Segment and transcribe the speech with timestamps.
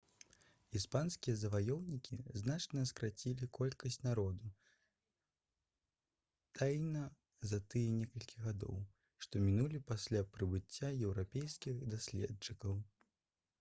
[0.77, 4.49] іспанскія заваёўнікі значна скарацілі колькасць народу
[6.59, 7.03] таіна
[7.51, 8.79] за тыя некалькі гадоў
[9.27, 12.81] што мінулі пасля прыбыцця еўрапейскіх даследчыкаў